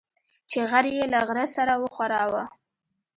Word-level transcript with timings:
چې 0.49 0.59
غر 0.69 0.85
يې 0.95 1.03
له 1.13 1.19
غره 1.27 1.45
سره 1.55 1.73
وښوراوه. 1.81 2.43